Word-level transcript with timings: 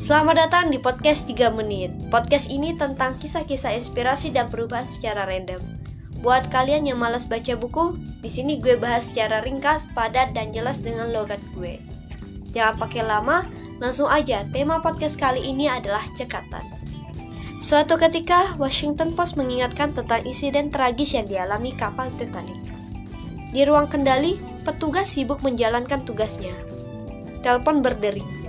Selamat 0.00 0.48
datang 0.48 0.72
di 0.72 0.80
podcast 0.80 1.28
3 1.28 1.52
menit. 1.52 1.92
Podcast 2.08 2.48
ini 2.48 2.72
tentang 2.72 3.20
kisah-kisah 3.20 3.76
inspirasi 3.76 4.32
dan 4.32 4.48
perubahan 4.48 4.88
secara 4.88 5.28
random. 5.28 5.60
Buat 6.24 6.48
kalian 6.48 6.88
yang 6.88 6.96
malas 6.96 7.28
baca 7.28 7.52
buku, 7.52 8.00
di 8.24 8.32
sini 8.32 8.56
gue 8.56 8.80
bahas 8.80 9.12
secara 9.12 9.44
ringkas, 9.44 9.92
padat, 9.92 10.32
dan 10.32 10.56
jelas 10.56 10.80
dengan 10.80 11.12
logat 11.12 11.36
gue. 11.52 11.76
Jangan 12.56 12.80
pakai 12.80 13.04
lama, 13.04 13.44
langsung 13.76 14.08
aja. 14.08 14.48
Tema 14.48 14.80
podcast 14.80 15.20
kali 15.20 15.44
ini 15.44 15.68
adalah 15.68 16.08
cekatan. 16.16 16.64
Suatu 17.60 18.00
ketika, 18.00 18.56
Washington 18.56 19.12
Post 19.12 19.36
mengingatkan 19.36 19.92
tentang 19.92 20.24
insiden 20.24 20.72
tragis 20.72 21.12
yang 21.12 21.28
dialami 21.28 21.76
kapal 21.76 22.08
Titanic. 22.16 22.56
Di 23.52 23.68
ruang 23.68 23.92
kendali, 23.92 24.40
petugas 24.64 25.12
sibuk 25.12 25.44
menjalankan 25.44 26.08
tugasnya. 26.08 26.56
Telepon 27.44 27.84
berdering 27.84 28.39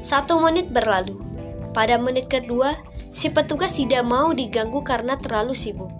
satu 0.00 0.38
menit 0.42 0.68
berlalu. 0.70 1.18
Pada 1.76 2.00
menit 2.00 2.32
kedua, 2.32 2.76
si 3.12 3.28
petugas 3.28 3.76
tidak 3.76 4.04
mau 4.04 4.32
diganggu 4.32 4.80
karena 4.80 5.20
terlalu 5.20 5.52
sibuk. 5.52 5.92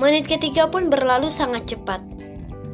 Menit 0.00 0.26
ketiga 0.26 0.66
pun 0.66 0.88
berlalu 0.88 1.28
sangat 1.28 1.76
cepat. 1.76 2.00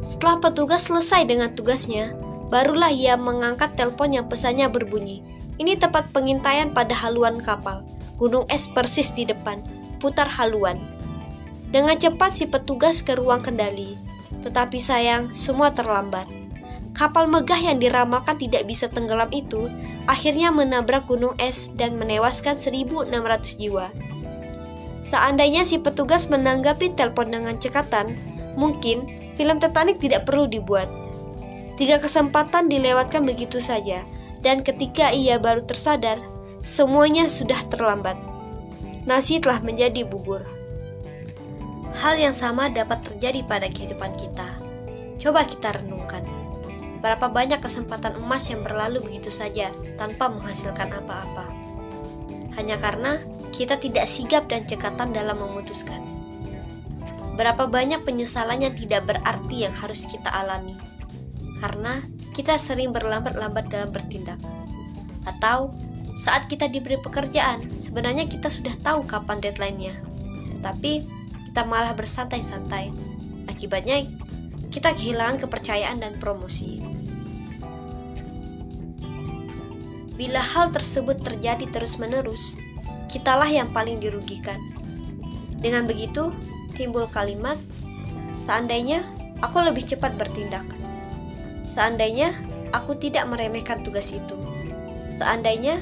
Setelah 0.07 0.39
petugas 0.39 0.87
selesai 0.87 1.27
dengan 1.27 1.51
tugasnya, 1.53 2.15
barulah 2.49 2.95
ia 2.95 3.19
mengangkat 3.19 3.75
telepon 3.75 4.15
yang 4.15 4.31
pesannya 4.31 4.71
berbunyi. 4.71 5.21
Ini 5.59 5.81
tempat 5.83 6.15
pengintaian 6.15 6.71
pada 6.71 6.95
haluan 6.95 7.43
kapal. 7.43 7.83
Gunung 8.15 8.47
es 8.47 8.71
persis 8.71 9.11
di 9.11 9.27
depan. 9.27 9.59
Putar 9.99 10.31
haluan. 10.31 10.79
Dengan 11.75 11.99
cepat 11.99 12.39
si 12.39 12.47
petugas 12.47 13.03
ke 13.03 13.19
ruang 13.19 13.43
kendali. 13.43 13.99
Tetapi 14.47 14.79
sayang, 14.79 15.35
semua 15.35 15.75
terlambat. 15.75 16.46
Kapal 16.97 17.29
megah 17.29 17.61
yang 17.61 17.77
diramalkan 17.77 18.41
tidak 18.41 18.65
bisa 18.65 18.89
tenggelam 18.89 19.29
itu 19.29 19.69
akhirnya 20.09 20.49
menabrak 20.49 21.05
gunung 21.05 21.37
es 21.37 21.69
dan 21.77 22.01
menewaskan 22.01 22.57
1.600 22.57 23.13
jiwa. 23.61 23.93
Seandainya 25.05 25.69
si 25.69 25.77
petugas 25.77 26.33
menanggapi 26.33 26.97
telepon 26.97 27.31
dengan 27.31 27.61
cekatan, 27.61 28.17
mungkin 28.57 29.05
film 29.37 29.61
Titanic 29.61 30.01
tidak 30.01 30.25
perlu 30.25 30.49
dibuat. 30.49 30.89
Tiga 31.77 32.01
kesempatan 32.01 32.73
dilewatkan 32.73 33.29
begitu 33.29 33.61
saja, 33.61 34.01
dan 34.41 34.65
ketika 34.65 35.13
ia 35.13 35.37
baru 35.37 35.63
tersadar, 35.69 36.17
semuanya 36.65 37.29
sudah 37.29 37.61
terlambat. 37.69 38.17
Nasi 39.05 39.39
telah 39.39 39.61
menjadi 39.61 40.03
bubur. 40.03 40.43
Hal 42.01 42.17
yang 42.17 42.33
sama 42.33 42.73
dapat 42.73 43.05
terjadi 43.05 43.45
pada 43.45 43.69
kehidupan 43.69 44.17
kita. 44.17 44.59
Coba 45.21 45.45
kita 45.45 45.77
renungkan. 45.77 46.36
Berapa 47.07 47.31
banyak 47.31 47.63
kesempatan 47.63 48.19
emas 48.19 48.51
yang 48.51 48.67
berlalu 48.67 48.99
begitu 48.99 49.31
saja 49.31 49.71
tanpa 49.95 50.27
menghasilkan 50.27 50.91
apa-apa. 50.91 51.47
Hanya 52.59 52.75
karena 52.83 53.23
kita 53.55 53.79
tidak 53.79 54.11
sigap 54.11 54.51
dan 54.51 54.67
cekatan 54.67 55.15
dalam 55.15 55.39
memutuskan. 55.39 56.03
Berapa 57.39 57.71
banyak 57.71 58.03
penyesalan 58.03 58.59
yang 58.59 58.75
tidak 58.75 59.07
berarti 59.07 59.71
yang 59.71 59.75
harus 59.79 60.03
kita 60.03 60.35
alami. 60.35 60.75
Karena 61.63 62.03
kita 62.35 62.59
sering 62.59 62.91
berlambat-lambat 62.91 63.71
dalam 63.71 63.95
bertindak. 63.95 64.43
Atau 65.23 65.79
saat 66.19 66.51
kita 66.51 66.67
diberi 66.67 66.99
pekerjaan, 66.99 67.71
sebenarnya 67.79 68.27
kita 68.27 68.51
sudah 68.51 68.75
tahu 68.83 69.07
kapan 69.07 69.39
deadline-nya. 69.39 69.95
Tetapi 70.59 70.93
kita 71.55 71.63
malah 71.71 71.95
bersantai-santai. 71.95 72.91
Akibatnya 73.47 74.03
kita 74.75 74.91
kehilangan 74.91 75.47
kepercayaan 75.47 76.03
dan 76.03 76.19
promosi. 76.19 76.96
Bila 80.17 80.41
hal 80.41 80.73
tersebut 80.73 81.21
terjadi 81.21 81.69
terus-menerus, 81.69 82.57
kitalah 83.13 83.53
yang 83.53 83.69
paling 83.69 84.01
dirugikan. 84.01 84.57
Dengan 85.61 85.85
begitu, 85.85 86.33
timbul 86.73 87.05
kalimat, 87.13 87.61
"Seandainya 88.41 89.05
aku 89.45 89.61
lebih 89.61 89.85
cepat 89.85 90.17
bertindak, 90.17 90.65
seandainya 91.69 92.33
aku 92.73 92.97
tidak 92.97 93.29
meremehkan 93.29 93.85
tugas 93.85 94.09
itu, 94.09 94.37
seandainya 95.13 95.77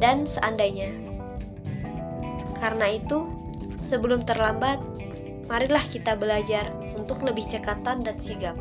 dan 0.00 0.24
seandainya." 0.24 0.88
Karena 2.56 2.88
itu, 2.96 3.28
sebelum 3.76 4.24
terlambat, 4.24 4.80
marilah 5.52 5.84
kita 5.84 6.16
belajar 6.16 6.72
untuk 6.96 7.20
lebih 7.24 7.44
cekatan 7.44 8.04
dan 8.04 8.16
sigap. 8.16 8.56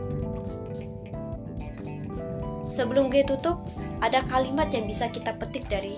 Sebelum 2.67 3.07
gue 3.07 3.23
tutup, 3.23 3.63
ada 4.01 4.21
kalimat 4.25 4.69
yang 4.69 4.85
bisa 4.85 5.09
kita 5.09 5.33
petik 5.35 5.65
dari 5.69 5.97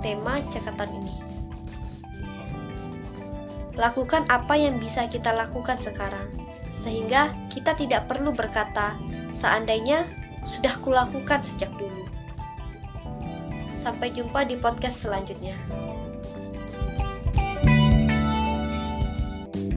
tema 0.00 0.40
cekatan 0.48 0.90
ini. 1.00 1.16
Lakukan 3.74 4.30
apa 4.30 4.54
yang 4.54 4.78
bisa 4.78 5.10
kita 5.10 5.34
lakukan 5.34 5.82
sekarang, 5.82 6.30
sehingga 6.70 7.34
kita 7.50 7.74
tidak 7.74 8.06
perlu 8.06 8.30
berkata, 8.30 8.94
"Seandainya 9.34 10.06
sudah 10.46 10.78
kulakukan 10.78 11.42
sejak 11.42 11.74
dulu." 11.74 12.06
Sampai 13.74 14.14
jumpa 14.14 14.46
di 14.46 14.54
podcast 14.56 15.02
selanjutnya. 15.02 15.83